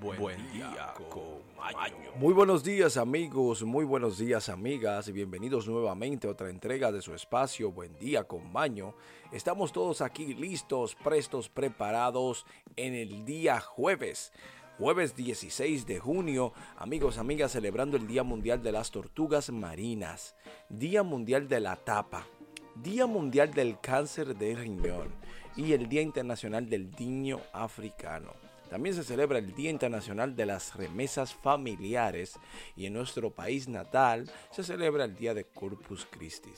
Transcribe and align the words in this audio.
Buen, 0.00 0.52
día, 0.52 0.92
con 1.08 1.40
Maño. 1.56 2.10
Muy 2.16 2.34
buenos 2.34 2.62
días 2.62 2.98
amigos, 2.98 3.62
muy 3.62 3.84
buenos 3.84 4.18
días 4.18 4.50
amigas 4.50 5.08
y 5.08 5.12
bienvenidos 5.12 5.66
nuevamente 5.66 6.26
a 6.26 6.32
otra 6.32 6.50
entrega 6.50 6.92
de 6.92 7.00
su 7.00 7.14
espacio 7.14 7.72
Buen 7.72 7.98
día 7.98 8.24
con 8.24 8.52
Maño. 8.52 8.94
Estamos 9.32 9.72
todos 9.72 10.02
aquí 10.02 10.34
listos, 10.34 10.94
prestos, 10.96 11.48
preparados 11.48 12.44
en 12.76 12.94
el 12.94 13.24
día 13.24 13.58
jueves. 13.60 14.32
Jueves 14.78 15.16
16 15.16 15.86
de 15.86 15.98
junio, 15.98 16.52
amigos, 16.76 17.16
amigas, 17.16 17.52
celebrando 17.52 17.96
el 17.96 18.06
Día 18.06 18.22
Mundial 18.22 18.62
de 18.62 18.72
las 18.72 18.90
Tortugas 18.90 19.50
Marinas, 19.50 20.36
Día 20.68 21.02
Mundial 21.02 21.48
de 21.48 21.60
la 21.60 21.76
Tapa, 21.76 22.26
Día 22.74 23.06
Mundial 23.06 23.54
del 23.54 23.80
Cáncer 23.80 24.36
de 24.36 24.54
Riñón 24.54 25.14
y 25.56 25.72
el 25.72 25.88
Día 25.88 26.02
Internacional 26.02 26.68
del 26.68 26.90
Niño 26.90 27.40
Africano. 27.54 28.45
También 28.70 28.94
se 28.94 29.04
celebra 29.04 29.38
el 29.38 29.54
Día 29.54 29.70
Internacional 29.70 30.34
de 30.34 30.46
las 30.46 30.74
Remesas 30.74 31.34
Familiares 31.34 32.38
y 32.74 32.86
en 32.86 32.94
nuestro 32.94 33.30
país 33.30 33.68
natal 33.68 34.30
se 34.50 34.64
celebra 34.64 35.04
el 35.04 35.16
Día 35.16 35.34
de 35.34 35.44
Corpus 35.44 36.06
Christi. 36.10 36.50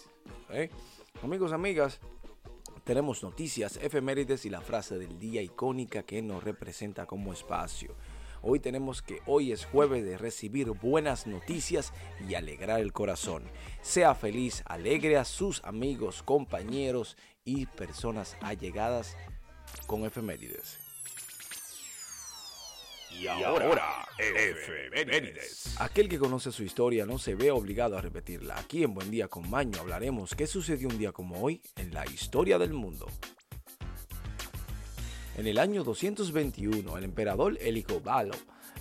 ¿Eh? 0.50 0.70
Amigos, 1.22 1.52
amigas, 1.52 2.00
tenemos 2.84 3.22
noticias, 3.22 3.78
efemérides 3.82 4.46
y 4.46 4.50
la 4.50 4.62
frase 4.62 4.98
del 4.98 5.18
día 5.18 5.42
icónica 5.42 6.04
que 6.04 6.22
nos 6.22 6.42
representa 6.42 7.04
como 7.04 7.34
espacio. 7.34 7.94
Hoy 8.40 8.60
tenemos 8.60 9.02
que 9.02 9.20
hoy 9.26 9.52
es 9.52 9.66
jueves 9.66 10.04
de 10.04 10.16
recibir 10.16 10.70
buenas 10.70 11.26
noticias 11.26 11.92
y 12.26 12.34
alegrar 12.34 12.80
el 12.80 12.94
corazón. 12.94 13.42
Sea 13.82 14.14
feliz, 14.14 14.62
alegre 14.64 15.18
a 15.18 15.24
sus 15.24 15.62
amigos, 15.64 16.22
compañeros 16.22 17.18
y 17.44 17.66
personas 17.66 18.36
allegadas 18.40 19.16
con 19.86 20.06
efemérides. 20.06 20.87
Y 23.20 23.26
ahora, 23.26 24.06
efemérides. 24.16 25.74
Aquel 25.80 26.08
que 26.08 26.20
conoce 26.20 26.52
su 26.52 26.62
historia 26.62 27.04
no 27.04 27.18
se 27.18 27.34
ve 27.34 27.50
obligado 27.50 27.98
a 27.98 28.00
repetirla. 28.00 28.56
Aquí 28.56 28.84
en 28.84 28.94
Buen 28.94 29.10
Día 29.10 29.26
con 29.26 29.50
Maño 29.50 29.80
hablaremos 29.80 30.36
qué 30.36 30.46
sucedió 30.46 30.86
un 30.88 30.98
día 30.98 31.10
como 31.10 31.42
hoy 31.42 31.60
en 31.76 31.92
la 31.92 32.06
historia 32.06 32.58
del 32.58 32.74
mundo. 32.74 33.08
En 35.36 35.48
el 35.48 35.58
año 35.58 35.82
221, 35.82 36.96
el 36.96 37.04
emperador 37.04 37.58
Helicobalo 37.60 38.34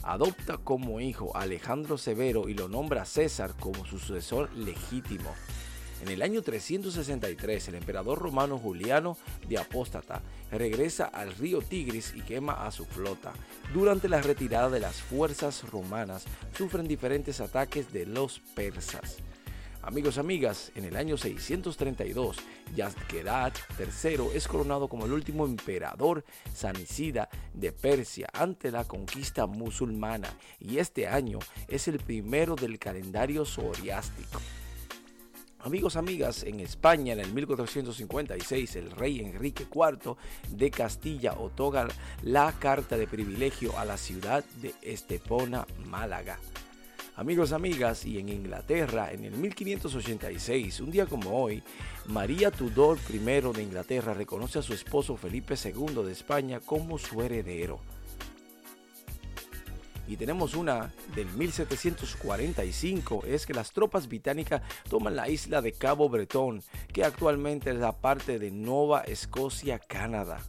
adopta 0.03 0.57
como 0.57 1.01
hijo 1.01 1.35
a 1.35 1.41
Alejandro 1.41 1.97
Severo 1.97 2.47
y 2.47 2.53
lo 2.53 2.67
nombra 2.67 3.05
César 3.05 3.55
como 3.59 3.85
su 3.85 3.97
sucesor 3.97 4.53
legítimo. 4.53 5.33
En 6.01 6.09
el 6.09 6.21
año 6.21 6.41
363, 6.41 7.69
el 7.69 7.75
emperador 7.75 8.19
romano 8.19 8.57
Juliano 8.59 9.17
de 9.47 9.57
Apóstata 9.57 10.21
regresa 10.51 11.05
al 11.05 11.35
río 11.35 11.61
Tigris 11.61 12.13
y 12.15 12.21
quema 12.21 12.65
a 12.65 12.71
su 12.71 12.85
flota. 12.85 13.33
Durante 13.73 14.07
la 14.07 14.21
retirada 14.21 14.69
de 14.69 14.79
las 14.79 15.01
fuerzas 15.01 15.63
romanas, 15.69 16.25
sufren 16.55 16.87
diferentes 16.87 17.41
ataques 17.41 17.91
de 17.91 18.05
los 18.05 18.39
persas. 18.55 19.17
Amigos, 19.81 20.17
amigas, 20.17 20.71
en 20.75 20.83
el 20.83 20.97
año 20.97 21.17
632, 21.17 22.37
Yazkerat 22.75 23.57
III 23.79 24.35
es 24.35 24.47
coronado 24.47 24.89
como 24.89 25.05
el 25.05 25.13
último 25.13 25.45
emperador 25.45 26.25
sanicida 26.53 27.29
de 27.53 27.71
Persia 27.71 28.27
ante 28.33 28.69
la 28.69 28.83
conquista 28.83 29.47
musulmana 29.47 30.29
y 30.59 30.79
este 30.79 31.07
año 31.07 31.39
es 31.69 31.87
el 31.87 31.99
primero 31.99 32.55
del 32.55 32.79
calendario 32.79 33.45
zoroástrico. 33.45 34.41
Amigos, 35.67 35.97
amigas, 35.97 36.43
en 36.43 36.61
España 36.61 37.11
en 37.11 37.19
el 37.19 37.33
1456 37.33 38.77
el 38.77 38.89
rey 38.89 39.19
Enrique 39.19 39.65
IV 39.69 40.15
de 40.49 40.71
Castilla 40.71 41.33
otorga 41.33 41.89
la 42.23 42.53
carta 42.57 42.95
de 42.95 43.05
privilegio 43.05 43.77
a 43.77 43.83
la 43.83 43.97
ciudad 43.97 44.45
de 44.61 44.73
Estepona, 44.81 45.67
Málaga. 45.85 46.39
Amigos, 47.17 47.51
amigas, 47.51 48.05
y 48.05 48.17
en 48.17 48.29
Inglaterra, 48.29 49.11
en 49.11 49.25
el 49.25 49.33
1586, 49.33 50.79
un 50.79 50.89
día 50.89 51.05
como 51.05 51.37
hoy, 51.37 51.61
María 52.05 52.49
Tudor 52.49 52.97
I 53.13 53.17
de 53.17 53.61
Inglaterra 53.61 54.13
reconoce 54.13 54.59
a 54.59 54.61
su 54.61 54.71
esposo 54.71 55.17
Felipe 55.17 55.55
II 55.61 56.01
de 56.05 56.13
España 56.13 56.61
como 56.61 56.97
su 56.97 57.21
heredero. 57.21 57.81
Y 60.07 60.15
tenemos 60.15 60.55
una 60.55 60.93
del 61.15 61.27
1745, 61.27 63.23
es 63.25 63.45
que 63.45 63.53
las 63.53 63.71
tropas 63.71 64.07
británicas 64.07 64.61
toman 64.89 65.15
la 65.15 65.29
isla 65.29 65.61
de 65.61 65.73
Cabo 65.73 66.07
Bretón, 66.07 66.63
que 66.93 67.03
actualmente 67.03 67.71
es 67.71 67.75
la 67.75 67.91
parte 67.91 68.39
de 68.39 68.51
Nueva 68.51 69.01
Escocia, 69.01 69.79
Canadá. 69.79 70.39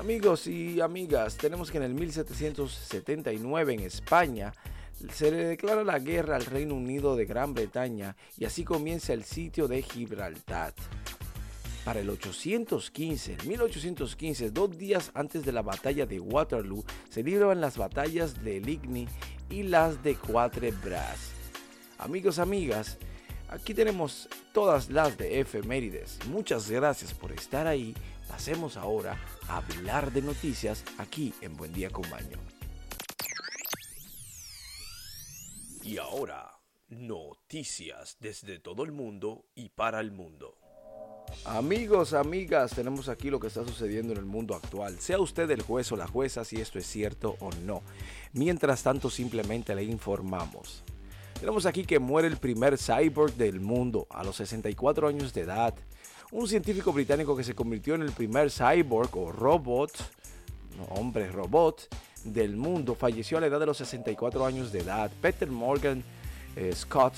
Amigos 0.00 0.46
y 0.46 0.80
amigas, 0.80 1.36
tenemos 1.36 1.70
que 1.70 1.76
en 1.76 1.84
el 1.84 1.94
1779 1.94 3.74
en 3.74 3.80
España 3.80 4.52
se 5.12 5.30
le 5.30 5.44
declara 5.44 5.84
la 5.84 5.98
guerra 5.98 6.36
al 6.36 6.46
Reino 6.46 6.74
Unido 6.74 7.14
de 7.14 7.26
Gran 7.26 7.54
Bretaña 7.54 8.16
y 8.38 8.44
así 8.44 8.64
comienza 8.64 9.12
el 9.12 9.24
sitio 9.24 9.68
de 9.68 9.82
Gibraltar. 9.82 10.74
Para 11.84 12.00
el 12.00 12.08
815, 12.08 13.36
en 13.42 13.48
1815, 13.48 14.50
dos 14.50 14.78
días 14.78 15.10
antes 15.12 15.44
de 15.44 15.52
la 15.52 15.60
batalla 15.60 16.06
de 16.06 16.18
Waterloo, 16.18 16.82
se 17.10 17.22
libran 17.22 17.60
las 17.60 17.76
batallas 17.76 18.42
de 18.42 18.58
Ligny 18.58 19.06
y 19.50 19.64
las 19.64 20.02
de 20.02 20.16
Quatre 20.16 20.70
Bras. 20.70 21.32
Amigos, 21.98 22.38
amigas, 22.38 22.96
aquí 23.50 23.74
tenemos 23.74 24.30
todas 24.54 24.88
las 24.88 25.18
de 25.18 25.40
efemérides. 25.40 26.18
Muchas 26.28 26.70
gracias 26.70 27.12
por 27.12 27.32
estar 27.32 27.66
ahí. 27.66 27.94
Pasemos 28.28 28.78
ahora 28.78 29.20
a 29.46 29.58
hablar 29.58 30.10
de 30.10 30.22
noticias 30.22 30.82
aquí 30.96 31.34
en 31.42 31.54
Buen 31.54 31.74
Día 31.74 31.90
con 31.90 32.08
Baño. 32.08 32.38
Y 35.82 35.98
ahora, 35.98 36.50
noticias 36.88 38.16
desde 38.20 38.58
todo 38.58 38.84
el 38.84 38.92
mundo 38.92 39.44
y 39.54 39.68
para 39.68 40.00
el 40.00 40.12
mundo. 40.12 40.56
Amigos, 41.44 42.14
amigas, 42.14 42.72
tenemos 42.72 43.08
aquí 43.08 43.30
lo 43.30 43.38
que 43.38 43.48
está 43.48 43.64
sucediendo 43.64 44.12
en 44.12 44.18
el 44.18 44.24
mundo 44.24 44.54
actual. 44.54 44.98
Sea 44.98 45.18
usted 45.18 45.50
el 45.50 45.62
juez 45.62 45.92
o 45.92 45.96
la 45.96 46.06
jueza 46.06 46.44
si 46.44 46.60
esto 46.60 46.78
es 46.78 46.86
cierto 46.86 47.36
o 47.40 47.50
no. 47.64 47.82
Mientras 48.32 48.82
tanto, 48.82 49.10
simplemente 49.10 49.74
le 49.74 49.84
informamos. 49.84 50.82
Tenemos 51.38 51.66
aquí 51.66 51.84
que 51.84 51.98
muere 51.98 52.28
el 52.28 52.38
primer 52.38 52.78
cyborg 52.78 53.34
del 53.34 53.60
mundo 53.60 54.06
a 54.10 54.24
los 54.24 54.36
64 54.36 55.08
años 55.08 55.34
de 55.34 55.42
edad. 55.42 55.74
Un 56.32 56.48
científico 56.48 56.92
británico 56.92 57.36
que 57.36 57.44
se 57.44 57.54
convirtió 57.54 57.94
en 57.94 58.02
el 58.02 58.12
primer 58.12 58.50
cyborg 58.50 59.14
o 59.16 59.30
robot, 59.30 59.92
hombre, 60.90 61.28
robot 61.28 61.88
del 62.24 62.56
mundo, 62.56 62.94
falleció 62.94 63.38
a 63.38 63.40
la 63.42 63.48
edad 63.48 63.60
de 63.60 63.66
los 63.66 63.76
64 63.76 64.46
años 64.46 64.72
de 64.72 64.80
edad. 64.80 65.10
Peter 65.20 65.50
Morgan 65.50 66.02
eh, 66.56 66.72
Scott 66.74 67.14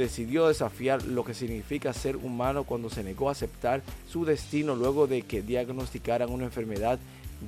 decidió 0.00 0.48
desafiar 0.48 1.04
lo 1.04 1.24
que 1.24 1.34
significa 1.34 1.92
ser 1.92 2.16
humano 2.16 2.64
cuando 2.64 2.90
se 2.90 3.04
negó 3.04 3.28
a 3.28 3.32
aceptar 3.32 3.82
su 4.10 4.24
destino 4.24 4.74
luego 4.74 5.06
de 5.06 5.22
que 5.22 5.42
diagnosticaran 5.42 6.30
una 6.30 6.46
enfermedad 6.46 6.98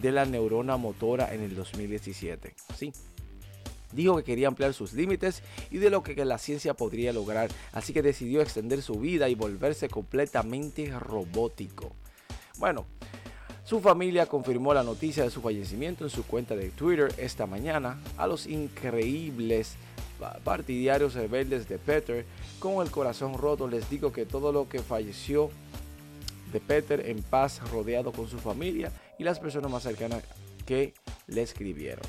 de 0.01 0.13
la 0.13 0.25
neurona 0.25 0.77
motora 0.77 1.35
en 1.35 1.41
el 1.43 1.57
2017. 1.57 2.55
Sí, 2.77 2.93
dijo 3.93 4.17
que 4.17 4.25
quería 4.25 4.49
ampliar 4.49 4.75
sus 4.75 4.93
límites 4.93 5.43
y 5.71 5.79
de 5.79 5.91
lo 5.91 6.03
que 6.03 6.25
la 6.25 6.39
ciencia 6.39 6.75
podría 6.75 7.13
lograr, 7.13 7.51
así 7.73 7.93
que 7.93 8.03
decidió 8.03 8.43
extender 8.43 8.83
su 8.83 8.95
vida 8.95 9.29
y 9.29 9.35
volverse 9.35 9.89
completamente 9.89 10.91
robótico. 10.99 11.93
Bueno, 12.59 12.87
su 13.65 13.81
familia 13.81 14.27
confirmó 14.27 14.75
la 14.75 14.83
noticia 14.83 15.25
de 15.25 15.31
su 15.31 15.41
fallecimiento 15.41 16.05
en 16.05 16.11
su 16.11 16.25
cuenta 16.25 16.55
de 16.55 16.69
Twitter 16.69 17.15
esta 17.17 17.47
mañana 17.47 17.99
a 18.19 18.27
los 18.27 18.47
increíbles 18.47 19.77
partidarios 20.45 21.15
rebeldes 21.15 21.69
de 21.69 21.79
Peter. 21.79 22.25
Con 22.59 22.85
el 22.85 22.91
corazón 22.91 23.35
roto 23.35 23.69
les 23.69 23.89
digo 23.91 24.13
que 24.13 24.27
todo 24.27 24.53
lo 24.53 24.69
que 24.69 24.81
falleció 24.81 25.51
de 26.53 26.61
Peter 26.61 27.09
en 27.09 27.23
paz 27.23 27.61
rodeado 27.71 28.13
con 28.13 28.29
su 28.29 28.39
familia 28.39 28.93
y 29.19 29.25
las 29.25 29.39
personas 29.39 29.71
más 29.71 29.83
cercanas 29.83 30.23
que 30.67 30.95
le 31.27 31.43
escribieron. 31.43 32.05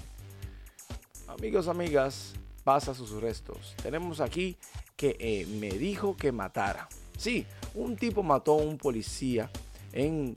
Amigos, 1.28 1.68
amigas, 1.68 2.34
pasa 2.64 2.94
sus 2.94 3.12
restos. 3.22 3.76
Tenemos 3.82 4.20
aquí 4.20 4.58
que 4.96 5.16
eh, 5.20 5.46
me 5.60 5.70
dijo 5.70 6.16
que 6.16 6.32
matara. 6.32 6.88
Sí, 7.18 7.46
un 7.74 7.96
tipo 7.96 8.24
mató 8.24 8.54
a 8.54 8.64
un 8.64 8.78
policía 8.78 9.50
en 9.94 10.36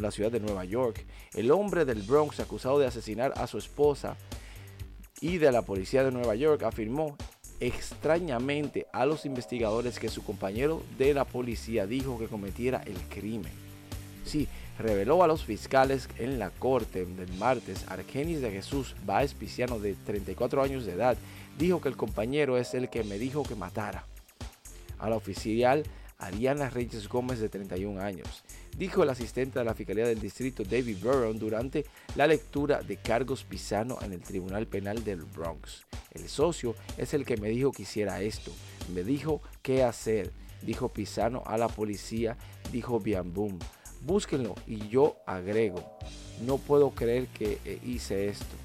la 0.00 0.10
ciudad 0.10 0.32
de 0.32 0.40
Nueva 0.40 0.64
York. 0.64 1.04
El 1.34 1.50
hombre 1.50 1.84
del 1.84 2.02
Bronx 2.02 2.40
acusado 2.40 2.78
de 2.78 2.86
asesinar 2.86 3.32
a 3.36 3.46
su 3.46 3.58
esposa 3.58 4.16
y 5.24 5.38
de 5.38 5.50
la 5.50 5.62
policía 5.62 6.04
de 6.04 6.12
Nueva 6.12 6.34
York 6.34 6.64
afirmó 6.64 7.16
extrañamente 7.58 8.86
a 8.92 9.06
los 9.06 9.24
investigadores 9.24 9.98
que 9.98 10.10
su 10.10 10.22
compañero 10.22 10.82
de 10.98 11.14
la 11.14 11.24
policía 11.24 11.86
dijo 11.86 12.18
que 12.18 12.26
cometiera 12.26 12.82
el 12.84 12.98
crimen. 13.08 13.52
Sí, 14.26 14.48
reveló 14.78 15.24
a 15.24 15.26
los 15.26 15.42
fiscales 15.42 16.10
en 16.18 16.38
la 16.38 16.50
corte 16.50 17.06
del 17.06 17.32
martes, 17.38 17.86
Argenis 17.88 18.42
de 18.42 18.50
Jesús 18.50 18.94
Baez 19.06 19.32
Piciano, 19.32 19.78
de 19.78 19.94
34 19.94 20.62
años 20.62 20.84
de 20.84 20.92
edad, 20.92 21.16
dijo 21.58 21.80
que 21.80 21.88
el 21.88 21.96
compañero 21.96 22.58
es 22.58 22.74
el 22.74 22.90
que 22.90 23.02
me 23.02 23.18
dijo 23.18 23.44
que 23.44 23.54
matara. 23.54 24.04
Al 24.98 25.14
oficial 25.14 25.84
Ariana 26.24 26.70
Reyes 26.70 27.08
Gómez 27.08 27.38
de 27.38 27.48
31 27.48 28.00
años, 28.00 28.44
dijo 28.78 29.02
el 29.02 29.10
asistente 29.10 29.58
de 29.58 29.64
la 29.64 29.74
Fiscalía 29.74 30.06
del 30.06 30.20
Distrito 30.20 30.64
David 30.64 30.98
Burrow 31.02 31.34
durante 31.34 31.84
la 32.16 32.26
lectura 32.26 32.82
de 32.82 32.96
cargos 32.96 33.44
Pisano 33.44 33.98
en 34.00 34.12
el 34.12 34.20
Tribunal 34.20 34.66
Penal 34.66 35.04
del 35.04 35.22
Bronx. 35.24 35.84
El 36.12 36.28
socio 36.28 36.74
es 36.96 37.12
el 37.12 37.26
que 37.26 37.36
me 37.36 37.48
dijo 37.50 37.72
que 37.72 37.82
hiciera 37.82 38.22
esto, 38.22 38.52
me 38.94 39.04
dijo 39.04 39.42
qué 39.62 39.82
hacer, 39.82 40.32
dijo 40.62 40.88
Pisano 40.88 41.42
a 41.46 41.58
la 41.58 41.68
policía, 41.68 42.36
dijo 42.72 43.00
Biambum. 43.00 43.58
Búsquenlo 44.00 44.54
y 44.66 44.88
yo 44.88 45.16
agrego, 45.26 45.98
no 46.46 46.58
puedo 46.58 46.90
creer 46.90 47.26
que 47.28 47.58
eh, 47.64 47.80
hice 47.84 48.28
esto. 48.28 48.56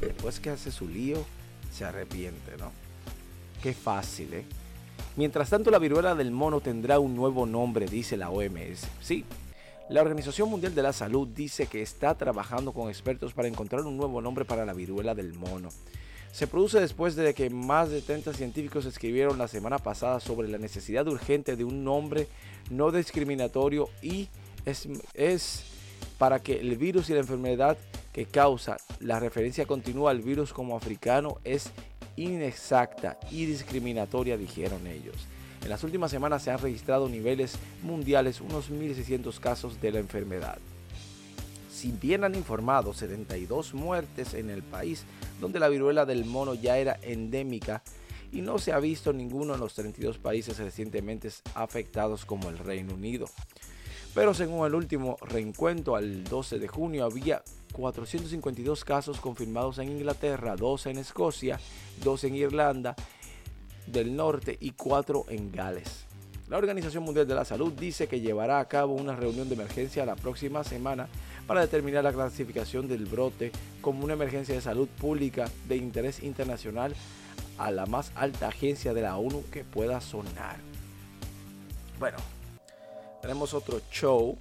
Después 0.00 0.40
que 0.40 0.50
hace 0.50 0.70
su 0.70 0.88
lío, 0.88 1.24
se 1.72 1.84
arrepiente, 1.84 2.56
¿no? 2.58 2.72
Qué 3.62 3.74
fácil, 3.74 4.32
¿eh? 4.34 4.44
Mientras 5.16 5.50
tanto, 5.50 5.70
la 5.70 5.78
viruela 5.78 6.14
del 6.14 6.30
mono 6.30 6.60
tendrá 6.60 6.98
un 6.98 7.16
nuevo 7.16 7.46
nombre, 7.46 7.86
dice 7.86 8.16
la 8.16 8.30
OMS. 8.30 8.86
Sí, 9.00 9.24
la 9.90 10.02
Organización 10.02 10.48
Mundial 10.48 10.74
de 10.74 10.82
la 10.82 10.92
Salud 10.92 11.26
dice 11.26 11.66
que 11.66 11.82
está 11.82 12.14
trabajando 12.14 12.72
con 12.72 12.88
expertos 12.88 13.34
para 13.34 13.48
encontrar 13.48 13.82
un 13.82 13.96
nuevo 13.96 14.20
nombre 14.20 14.44
para 14.44 14.64
la 14.64 14.72
viruela 14.72 15.16
del 15.16 15.34
mono. 15.34 15.68
Se 16.30 16.46
produce 16.46 16.80
después 16.80 17.16
de 17.16 17.34
que 17.34 17.50
más 17.50 17.90
de 17.90 18.00
30 18.00 18.32
científicos 18.32 18.86
escribieron 18.86 19.36
la 19.36 19.48
semana 19.48 19.78
pasada 19.78 20.20
sobre 20.20 20.46
la 20.46 20.58
necesidad 20.58 21.08
urgente 21.08 21.56
de 21.56 21.64
un 21.64 21.82
nombre 21.82 22.28
no 22.70 22.92
discriminatorio 22.92 23.88
y 24.00 24.28
es, 24.64 24.88
es 25.14 25.64
para 26.18 26.38
que 26.38 26.60
el 26.60 26.76
virus 26.76 27.10
y 27.10 27.14
la 27.14 27.20
enfermedad 27.20 27.76
que 28.12 28.26
causa 28.26 28.76
la 29.00 29.18
referencia 29.18 29.66
continua 29.66 30.12
al 30.12 30.20
virus 30.20 30.52
como 30.52 30.76
africano 30.76 31.38
es 31.42 31.70
inexacta 32.20 33.18
y 33.30 33.46
discriminatoria, 33.46 34.36
dijeron 34.36 34.86
ellos. 34.86 35.16
En 35.62 35.68
las 35.68 35.84
últimas 35.84 36.10
semanas 36.10 36.42
se 36.42 36.50
han 36.50 36.58
registrado 36.58 37.08
niveles 37.08 37.56
mundiales 37.82 38.40
unos 38.40 38.70
1.600 38.70 39.38
casos 39.40 39.80
de 39.80 39.92
la 39.92 39.98
enfermedad. 39.98 40.58
Si 41.70 41.92
bien 41.92 42.24
han 42.24 42.34
informado 42.34 42.92
72 42.92 43.74
muertes 43.74 44.34
en 44.34 44.50
el 44.50 44.62
país, 44.62 45.04
donde 45.40 45.60
la 45.60 45.68
viruela 45.68 46.04
del 46.04 46.24
mono 46.24 46.54
ya 46.54 46.78
era 46.78 46.98
endémica 47.02 47.82
y 48.32 48.42
no 48.42 48.58
se 48.58 48.72
ha 48.72 48.78
visto 48.78 49.12
ninguno 49.12 49.54
en 49.54 49.60
los 49.60 49.74
32 49.74 50.18
países 50.18 50.58
recientemente 50.58 51.30
afectados 51.54 52.24
como 52.24 52.48
el 52.48 52.58
Reino 52.58 52.94
Unido. 52.94 53.26
Pero 54.14 54.34
según 54.34 54.66
el 54.66 54.74
último 54.74 55.16
reencuentro 55.22 55.96
al 55.96 56.24
12 56.24 56.58
de 56.58 56.68
junio 56.68 57.04
había 57.04 57.42
452 57.72 58.84
casos 58.84 59.20
confirmados 59.20 59.78
en 59.78 59.90
Inglaterra, 59.90 60.56
2 60.56 60.86
en 60.86 60.98
Escocia, 60.98 61.58
2 62.02 62.24
en 62.24 62.34
Irlanda 62.36 62.94
del 63.86 64.14
Norte 64.14 64.56
y 64.60 64.70
4 64.70 65.26
en 65.28 65.52
Gales. 65.52 66.06
La 66.48 66.58
Organización 66.58 67.04
Mundial 67.04 67.28
de 67.28 67.34
la 67.36 67.44
Salud 67.44 67.72
dice 67.72 68.08
que 68.08 68.20
llevará 68.20 68.58
a 68.58 68.66
cabo 68.66 68.94
una 68.94 69.14
reunión 69.14 69.48
de 69.48 69.54
emergencia 69.54 70.04
la 70.04 70.16
próxima 70.16 70.64
semana 70.64 71.08
para 71.46 71.60
determinar 71.60 72.02
la 72.02 72.12
clasificación 72.12 72.88
del 72.88 73.06
brote 73.06 73.52
como 73.80 74.04
una 74.04 74.14
emergencia 74.14 74.56
de 74.56 74.60
salud 74.60 74.88
pública 74.88 75.48
de 75.68 75.76
interés 75.76 76.22
internacional 76.22 76.94
a 77.56 77.70
la 77.70 77.86
más 77.86 78.10
alta 78.16 78.48
agencia 78.48 78.92
de 78.94 79.02
la 79.02 79.16
ONU 79.16 79.44
que 79.52 79.62
pueda 79.62 80.00
sonar. 80.00 80.56
Bueno, 82.00 82.18
tenemos 83.22 83.54
otro 83.54 83.80
show, 83.92 84.36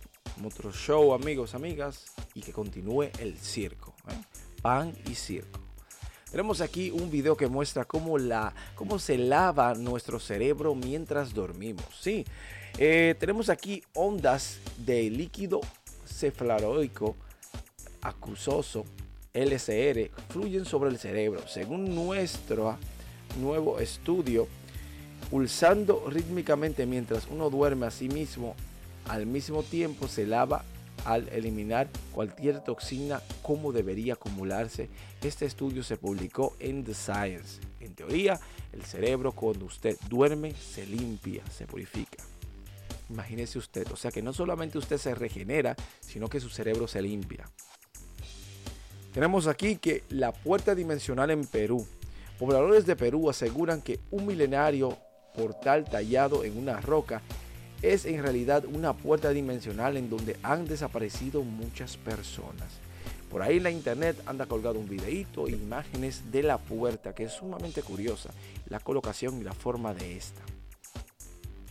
otro 0.45 0.71
show 0.71 1.13
amigos, 1.13 1.55
amigas, 1.55 2.05
y 2.33 2.41
que 2.41 2.51
continúe 2.51 3.09
el 3.19 3.37
circo. 3.37 3.93
¿eh? 4.09 4.21
Pan 4.61 4.93
y 5.09 5.15
circo. 5.15 5.59
Tenemos 6.31 6.61
aquí 6.61 6.91
un 6.91 7.09
video 7.09 7.35
que 7.35 7.47
muestra 7.47 7.85
cómo, 7.85 8.19
la, 8.19 8.53
cómo 8.75 8.99
se 8.99 9.17
lava 9.17 9.73
nuestro 9.73 10.19
cerebro 10.19 10.75
mientras 10.75 11.33
dormimos. 11.33 11.85
Sí, 11.99 12.23
eh, 12.77 13.15
tenemos 13.19 13.49
aquí 13.49 13.83
ondas 13.95 14.59
de 14.77 15.09
líquido 15.09 15.59
cefaloico 16.05 17.15
acusoso, 18.01 18.85
LCR, 19.33 20.11
fluyen 20.29 20.65
sobre 20.65 20.89
el 20.89 20.99
cerebro. 20.99 21.47
Según 21.47 21.95
nuestro 21.95 22.77
nuevo 23.39 23.79
estudio, 23.79 24.47
pulsando 25.29 26.05
rítmicamente 26.09 26.85
mientras 26.85 27.27
uno 27.27 27.49
duerme 27.49 27.87
a 27.87 27.91
sí 27.91 28.07
mismo, 28.07 28.55
al 29.07 29.25
mismo 29.25 29.63
tiempo 29.63 30.07
se 30.07 30.25
lava 30.25 30.63
al 31.05 31.27
eliminar 31.29 31.87
cualquier 32.11 32.61
toxina 32.63 33.21
como 33.41 33.71
debería 33.71 34.13
acumularse. 34.13 34.89
Este 35.21 35.45
estudio 35.45 35.83
se 35.83 35.97
publicó 35.97 36.55
en 36.59 36.83
The 36.83 36.93
Science. 36.93 37.61
En 37.79 37.95
teoría, 37.95 38.39
el 38.73 38.83
cerebro 38.83 39.31
cuando 39.31 39.65
usted 39.65 39.97
duerme 40.09 40.53
se 40.53 40.85
limpia, 40.85 41.43
se 41.51 41.65
purifica. 41.65 42.23
Imagínese 43.09 43.57
usted, 43.57 43.87
o 43.91 43.95
sea 43.95 44.11
que 44.11 44.21
no 44.21 44.33
solamente 44.33 44.77
usted 44.77 44.97
se 44.97 45.15
regenera, 45.15 45.75
sino 45.99 46.27
que 46.27 46.39
su 46.39 46.49
cerebro 46.49 46.87
se 46.87 47.01
limpia. 47.01 47.49
Tenemos 49.13 49.47
aquí 49.47 49.77
que 49.77 50.03
la 50.09 50.31
puerta 50.31 50.75
dimensional 50.75 51.31
en 51.31 51.45
Perú. 51.45 51.85
Pobladores 52.37 52.85
de 52.85 52.95
Perú 52.95 53.29
aseguran 53.29 53.81
que 53.81 53.99
un 54.11 54.27
milenario 54.27 54.97
portal 55.35 55.85
tallado 55.85 56.43
en 56.43 56.57
una 56.57 56.79
roca 56.79 57.21
es 57.81 58.05
en 58.05 58.21
realidad 58.21 58.65
una 58.65 58.93
puerta 58.93 59.29
dimensional 59.29 59.97
en 59.97 60.09
donde 60.09 60.37
han 60.43 60.65
desaparecido 60.65 61.43
muchas 61.43 61.97
personas. 61.97 62.67
Por 63.29 63.41
ahí 63.41 63.59
la 63.59 63.69
internet 63.69 64.21
anda 64.25 64.47
colgado 64.47 64.79
un 64.79 64.89
videíto 64.89 65.47
e 65.47 65.51
imágenes 65.51 66.31
de 66.31 66.43
la 66.43 66.57
puerta 66.57 67.13
que 67.13 67.25
es 67.25 67.33
sumamente 67.33 67.83
curiosa, 67.83 68.31
la 68.67 68.79
colocación 68.79 69.39
y 69.39 69.43
la 69.43 69.53
forma 69.53 69.93
de 69.93 70.17
esta. 70.17 70.41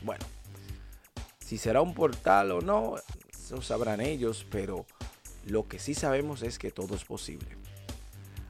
Bueno, 0.03 0.25
si 1.41 1.59
será 1.59 1.83
un 1.83 1.95
portal 1.95 2.53
o 2.53 2.61
no, 2.61 2.95
eso 3.33 3.61
sabrán 3.61 4.01
ellos, 4.01 4.47
pero 4.51 4.87
lo 5.47 5.67
que 5.67 5.79
sí 5.79 5.95
sabemos 5.95 6.43
es 6.43 6.59
que 6.59 6.71
todo 6.71 6.95
es 6.95 7.05
posible. 7.05 7.49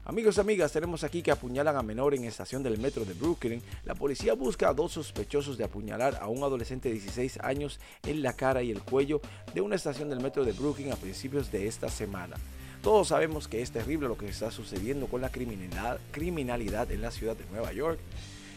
Amigos 0.09 0.37
y 0.37 0.39
amigas, 0.39 0.71
tenemos 0.71 1.03
aquí 1.03 1.21
que 1.21 1.29
apuñalan 1.29 1.77
a 1.77 1.83
menor 1.83 2.15
en 2.15 2.23
estación 2.23 2.63
del 2.63 2.79
metro 2.79 3.05
de 3.05 3.13
Brooklyn. 3.13 3.61
La 3.85 3.93
policía 3.93 4.33
busca 4.33 4.67
a 4.67 4.73
dos 4.73 4.93
sospechosos 4.93 5.55
de 5.55 5.65
apuñalar 5.65 6.17
a 6.19 6.27
un 6.27 6.41
adolescente 6.41 6.89
de 6.89 6.95
16 6.95 7.37
años 7.43 7.79
en 8.01 8.23
la 8.23 8.33
cara 8.33 8.63
y 8.63 8.71
el 8.71 8.81
cuello 8.81 9.21
de 9.53 9.61
una 9.61 9.75
estación 9.75 10.09
del 10.09 10.19
metro 10.19 10.43
de 10.43 10.53
Brooklyn 10.53 10.91
a 10.91 10.95
principios 10.95 11.51
de 11.51 11.67
esta 11.67 11.89
semana. 11.89 12.37
Todos 12.81 13.09
sabemos 13.09 13.47
que 13.47 13.61
es 13.61 13.69
terrible 13.69 14.07
lo 14.07 14.17
que 14.17 14.27
está 14.27 14.49
sucediendo 14.49 15.05
con 15.05 15.21
la 15.21 15.29
criminalidad, 15.29 15.99
criminalidad 16.09 16.91
en 16.91 17.03
la 17.03 17.11
ciudad 17.11 17.37
de 17.37 17.45
Nueva 17.51 17.71
York 17.71 17.99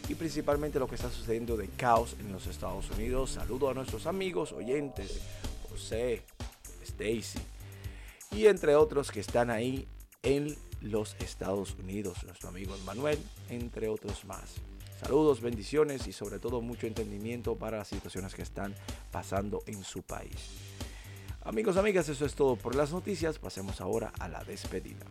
y 0.09 0.15
principalmente 0.15 0.79
lo 0.79 0.87
que 0.87 0.95
está 0.95 1.11
sucediendo 1.11 1.55
de 1.55 1.67
caos 1.67 2.15
en 2.19 2.31
los 2.31 2.47
Estados 2.47 2.89
Unidos. 2.89 3.29
Saludo 3.29 3.69
a 3.69 3.75
nuestros 3.75 4.07
amigos, 4.07 4.53
oyentes, 4.53 5.19
José, 5.69 6.23
Stacy 6.81 7.37
y 8.31 8.47
entre 8.47 8.75
otros 8.75 9.11
que 9.11 9.19
están 9.19 9.51
ahí 9.51 9.85
en 10.23 10.57
los 10.83 11.15
Estados 11.19 11.75
Unidos, 11.81 12.23
nuestro 12.23 12.49
amigo 12.49 12.75
Manuel, 12.85 13.17
entre 13.49 13.87
otros 13.87 14.25
más. 14.25 14.55
Saludos, 14.99 15.41
bendiciones 15.41 16.07
y 16.07 16.13
sobre 16.13 16.39
todo 16.39 16.61
mucho 16.61 16.87
entendimiento 16.87 17.55
para 17.55 17.79
las 17.79 17.87
situaciones 17.87 18.35
que 18.35 18.41
están 18.41 18.73
pasando 19.11 19.63
en 19.65 19.83
su 19.83 20.01
país. 20.01 20.49
Amigos, 21.43 21.75
amigas, 21.75 22.07
eso 22.07 22.25
es 22.25 22.35
todo 22.35 22.55
por 22.55 22.75
las 22.75 22.91
noticias. 22.91 23.37
Pasemos 23.37 23.81
ahora 23.81 24.13
a 24.19 24.29
la 24.29 24.43
despedida. 24.43 25.05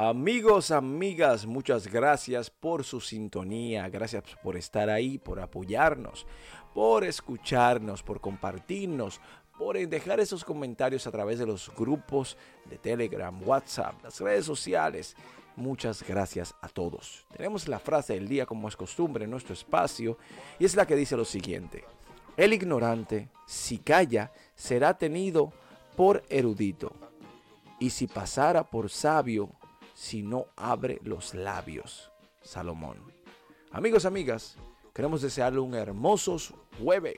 Amigos, 0.00 0.70
amigas, 0.70 1.44
muchas 1.44 1.88
gracias 1.88 2.50
por 2.50 2.84
su 2.84 3.00
sintonía, 3.00 3.88
gracias 3.88 4.22
por 4.44 4.56
estar 4.56 4.88
ahí, 4.88 5.18
por 5.18 5.40
apoyarnos, 5.40 6.24
por 6.72 7.02
escucharnos, 7.02 8.04
por 8.04 8.20
compartirnos, 8.20 9.20
por 9.58 9.76
dejar 9.76 10.20
esos 10.20 10.44
comentarios 10.44 11.08
a 11.08 11.10
través 11.10 11.40
de 11.40 11.46
los 11.46 11.74
grupos 11.74 12.36
de 12.66 12.78
Telegram, 12.78 13.36
WhatsApp, 13.44 14.00
las 14.04 14.20
redes 14.20 14.44
sociales. 14.44 15.16
Muchas 15.56 16.06
gracias 16.06 16.54
a 16.62 16.68
todos. 16.68 17.26
Tenemos 17.36 17.66
la 17.66 17.80
frase 17.80 18.14
del 18.14 18.28
día 18.28 18.46
como 18.46 18.68
es 18.68 18.76
costumbre 18.76 19.24
en 19.24 19.32
nuestro 19.32 19.52
espacio 19.52 20.16
y 20.60 20.64
es 20.64 20.76
la 20.76 20.86
que 20.86 20.94
dice 20.94 21.16
lo 21.16 21.24
siguiente. 21.24 21.84
El 22.36 22.52
ignorante, 22.52 23.30
si 23.48 23.78
calla, 23.78 24.30
será 24.54 24.96
tenido 24.96 25.52
por 25.96 26.22
erudito 26.28 26.92
y 27.80 27.90
si 27.90 28.06
pasara 28.06 28.62
por 28.62 28.90
sabio, 28.90 29.50
si 29.98 30.22
no 30.22 30.46
abre 30.54 31.00
los 31.02 31.34
labios. 31.34 32.12
Salomón. 32.40 32.98
Amigos, 33.72 34.04
amigas, 34.04 34.56
queremos 34.94 35.22
desearle 35.22 35.58
un 35.58 35.74
hermoso 35.74 36.38
jueves, 36.80 37.16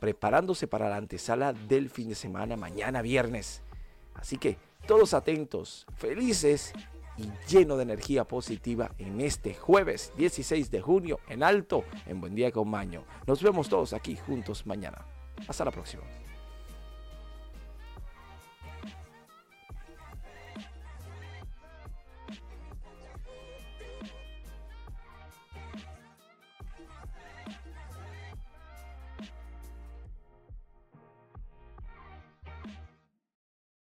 preparándose 0.00 0.66
para 0.66 0.88
la 0.88 0.96
antesala 0.96 1.52
del 1.52 1.90
fin 1.90 2.08
de 2.08 2.14
semana, 2.14 2.56
mañana 2.56 3.02
viernes. 3.02 3.60
Así 4.14 4.38
que 4.38 4.56
todos 4.86 5.12
atentos, 5.12 5.86
felices 5.98 6.72
y 7.18 7.28
lleno 7.46 7.76
de 7.76 7.82
energía 7.82 8.24
positiva 8.24 8.92
en 8.96 9.20
este 9.20 9.52
jueves 9.52 10.14
16 10.16 10.70
de 10.70 10.80
junio 10.80 11.20
en 11.28 11.42
alto, 11.42 11.84
en 12.06 12.18
Buen 12.18 12.34
Día 12.34 12.50
con 12.50 12.70
Maño. 12.70 13.04
Nos 13.26 13.42
vemos 13.42 13.68
todos 13.68 13.92
aquí 13.92 14.16
juntos 14.16 14.64
mañana. 14.64 15.04
Hasta 15.46 15.66
la 15.66 15.70
próxima. 15.70 16.02